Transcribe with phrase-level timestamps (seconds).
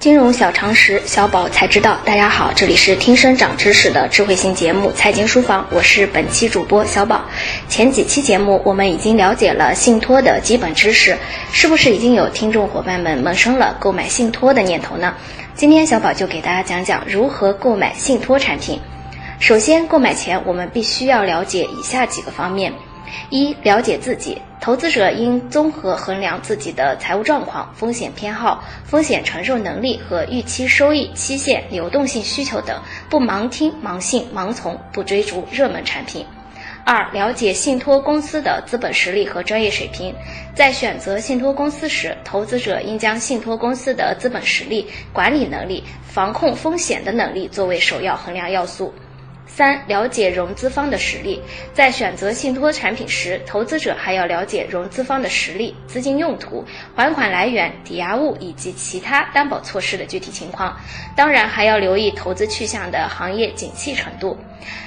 [0.00, 1.98] 金融小常识，小宝才知道。
[2.06, 7.22] 大家好，这里是听声长知识的智慧型节目《财经书房》，我是本期主播小宝。
[7.68, 11.18] 前几期节目我们已经了解了信托的基本知识，
[11.52, 15.14] 是不是已经有听众伙伴们萌生了购买信托的念头呢？
[15.54, 18.80] 今天小宝就给大家讲讲如何购买信托产品。
[19.38, 22.72] 首先，购买前我们必须要了解以下几个方面：
[23.30, 24.40] 一、了解自己。
[24.60, 32.78] 投资者应综合衡量自己的财务状况、风险偏好、风险承受能力和预期收益期限、流动性需求等，
[33.08, 36.26] 不盲听、盲信、盲从，不追逐热门产品。
[36.84, 40.14] 二、了解信托公司的资本实力和专业水平。
[40.54, 48.92] 在选择信托公司时，投资者应将信托公司的资本实力、管理能力、防控风险的能力作为首要衡量要素。
[49.52, 51.42] 三、了解融资方的实力，
[51.74, 56.64] 在选择信托产品时，投资者还要了解融资方的实力、资金用途、
[56.94, 60.78] 还款来源、抵押物以及其他担保措施的具体情况。
[61.16, 64.38] 当然，还要留意投资去向的行业景气程度。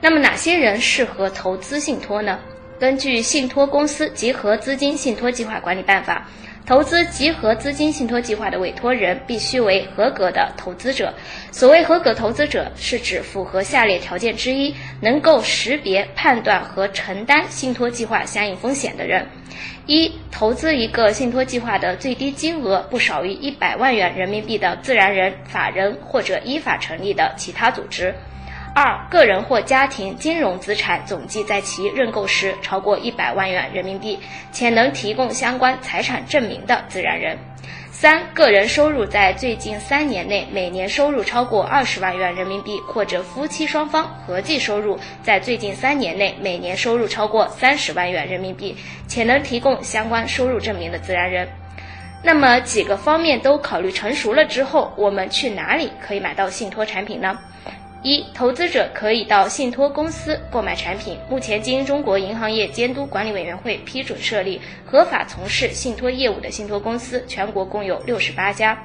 [0.00, 2.38] 那么，哪些人适合投资信托呢？
[2.78, 6.26] 根据《信托公司集合资金信托计划管理办法》。
[6.66, 11.14] 投资集合资金信托计划的委托人必须为合格的投资者。
[11.52, 19.28] 所谓合格投资者，是指符合下列条件之一，能够识别、判断和承担信托计划相应风险的人：
[19.86, 28.12] 一、投资一个信托计划的最低金额不少于一百万元人民币的自然人、法人或者依法成立的其他组织。
[28.78, 34.18] 二、个人或家庭金融资产总计在其认购时超过一百万元人民币，
[34.52, 37.38] 且能提供相关财产证明的自然人；
[37.90, 48.76] 三、个人收入在最近三年内每年收入超过二十万元人民币，或者夫妻双方合计收入在最近三年内每年收入超过三十万元人民币，
[49.08, 51.48] 且能提供相关收入证明的自然人。
[52.22, 57.38] 那么几个方面都考虑成熟了之后，我们去哪里可以买到信托产品呢？
[58.08, 61.18] 一、投资者可以到信托公司购买产品。
[61.28, 68.80] 目前经中国银行业监督管理委员会批准设立、合法从事信托业务的信托公司，全国共有六十八家。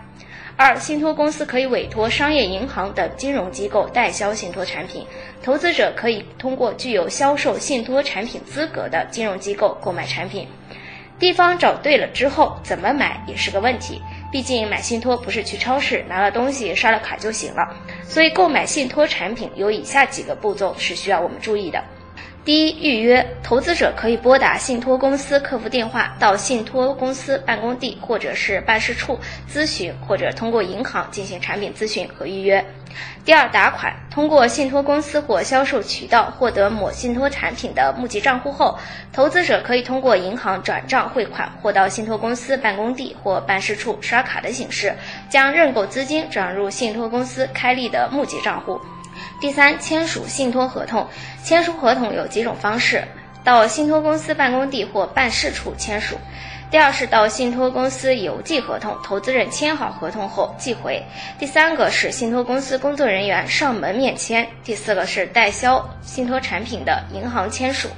[0.57, 5.05] 二、信托公司可以委托商业银行等金融机构代销信托产品，
[5.43, 10.47] 投资者可以通过具有销售信托产品资格的金融机构购买产品。
[11.19, 14.01] 地方找对了之后，怎么买也是个问题。
[14.31, 17.75] 毕竟买信托不是去超市拿了东西刷了卡就行了，
[18.07, 21.83] 所以购买信托产品有以下几个步骤是需要我们注意的。
[22.43, 32.65] 第一，预约，投资者可以拨打信托公司客服电话，到信托公司办公地或者是办事处咨询，或者通过银行进行产品咨询和预约。
[33.23, 33.93] 第二，打款。
[34.09, 38.77] 通过信托公司或销售渠道获得某信托产品的募集账户后，
[39.13, 44.93] 投资者可以通过银行转账汇款，或到信托公司办公地或办事处刷卡的形式，
[45.29, 48.81] 将认购资金转入信托公司开立的募集账户。
[49.39, 51.07] 第三，签署信托合同。
[51.43, 53.03] 签署合同有几种方式：
[53.43, 56.17] 到信托公司办公地或办事处签署。
[56.71, 61.03] 第二是到信托公司邮寄合同，投资人签好合同后寄回。
[61.37, 64.47] 第三个是信托公司工作人员上门面签。
[64.63, 67.89] 第四个是代销信托产品的银行签署。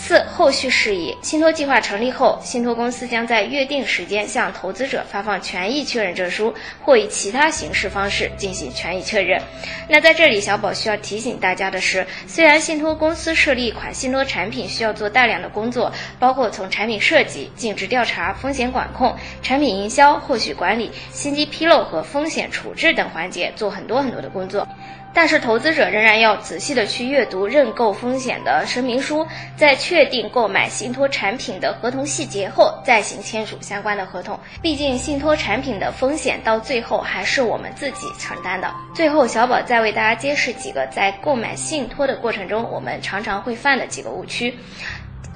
[0.00, 1.14] 四、后续事宜。
[1.22, 9.42] 信托计划成立后，信托公司将在约定时间向投资者发放权益确认证书，或以其他形式方式进行权益确认。
[9.88, 24.66] 那在这里，小宝需要提醒大家的是，虽然信托公司设立一款信托产品需要做大量的工作，包括从产品设计、尽职调查、风险管控、产品营销、后续管理、信息披露和风险处置等环节做很多很多的工作。
[25.12, 29.26] 但是投资者仍然要仔细的去阅读认购风险的声明书，
[29.56, 34.38] 在确定购买信托产品的合同细节后，再行签署相关的合同。
[34.62, 38.72] 毕竟信托产品的风险到最后还是我们自己承担的。
[38.94, 44.56] 最后，小宝再为大家揭示几个在购买信托的过程中我们常常会犯的几个误区。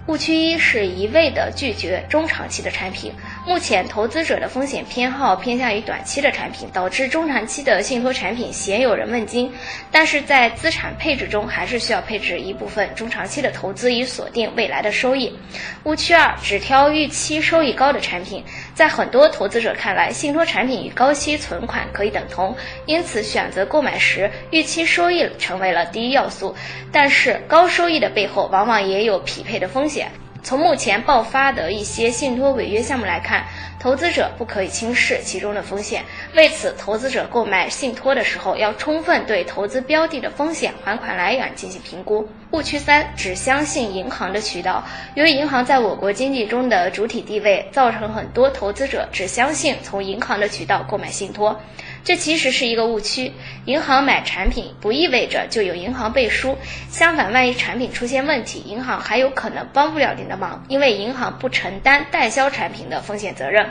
[0.09, 3.13] 误区一是一味的拒绝中长期的产品。
[3.47, 9.53] 目前投资者的风险偏好偏向于短期的产品，导致中长期的信托产品鲜有人问津。
[9.93, 15.39] 但是在资产配置中，还是需要配置一部分中长期的投资，以锁定未来的收益。
[15.84, 18.45] 误区二，只挑预期收益高的产品。
[18.74, 26.54] 在很多投资者看来，信托产品与高息存款可以等同，因此选择购买时，预期收益成为了第一要素。
[26.91, 30.10] 但是高收益的背后，往往也有匹配的风险。
[30.42, 33.44] 从目前爆发的一些信托违约项目来看，
[33.78, 36.04] 投资者不可以轻视其中的风险。
[36.34, 42.28] 为此，投资者购买信托的时候，要充分对投资标的的风险、还款来源进行评估。
[42.50, 44.84] 误区三：只相信银行的渠道。
[45.15, 51.59] 由于银行在我国经济中的主体地位，造成很多投资者只相信从银行的渠道购买信托。
[52.04, 53.33] 这其实是一个误区。
[53.65, 56.57] 银行买产品不意味着就有银行背书，
[56.91, 63.66] 相反，万一产品出现问题，银行还有可能帮不了您的忙，因为银行不承担代销产品的风险责任。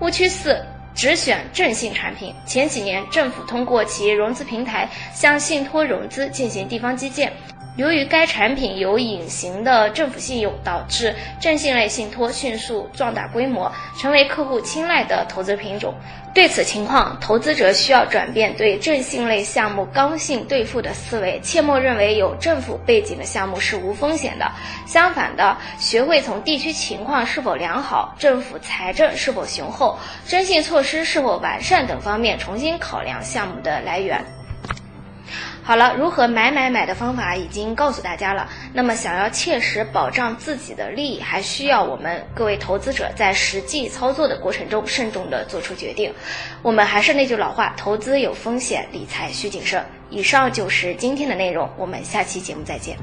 [0.00, 0.64] 误区四：
[0.94, 2.34] 只选正信产品。
[2.46, 7.32] 前几年，政府通过企业融资平台向信托融资进行地方基建。
[7.76, 15.94] 由于该产品有隐形的政府信用，导致正信类信托迅速壮大规模，成为客户青睐的投资品种。
[16.32, 24.50] 对此情况，投资者需要转变对正信类项目刚性兑付的思维，切莫认为有政府背景的项目是无风险的。
[24.86, 34.35] 相反的，学会从地区情况是否良好、政府财政是否雄厚、征信措施是否完善等方面重新考量项目的来源。
[35.66, 38.48] 好了，如何买买买的方法已经告诉大家了。
[38.72, 46.14] 那么，想要切实保障自己的利益，还需要我们各位投资者在实际操作的过程中慎重的做出决定。
[46.62, 49.84] 我们还是那句老话，投资有风险，理财需谨慎。
[50.08, 52.96] 以上就是今天的内容，我们下期节目再见。